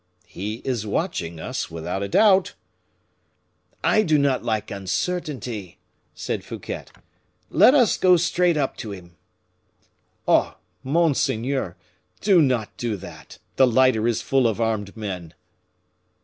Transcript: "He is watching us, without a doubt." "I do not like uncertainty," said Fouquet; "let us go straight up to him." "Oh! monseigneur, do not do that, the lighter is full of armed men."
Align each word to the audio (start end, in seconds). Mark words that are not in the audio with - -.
"He 0.25 0.63
is 0.65 0.83
watching 0.87 1.39
us, 1.39 1.69
without 1.69 2.01
a 2.01 2.07
doubt." 2.07 2.55
"I 3.83 4.01
do 4.01 4.17
not 4.17 4.43
like 4.43 4.71
uncertainty," 4.71 5.77
said 6.15 6.43
Fouquet; 6.43 6.85
"let 7.51 7.75
us 7.75 7.99
go 7.99 8.17
straight 8.17 8.57
up 8.57 8.77
to 8.77 8.89
him." 8.93 9.15
"Oh! 10.27 10.57
monseigneur, 10.83 11.75
do 12.19 12.41
not 12.41 12.75
do 12.77 12.97
that, 12.97 13.37
the 13.57 13.67
lighter 13.67 14.07
is 14.07 14.23
full 14.23 14.47
of 14.47 14.59
armed 14.59 14.97
men." 14.97 15.35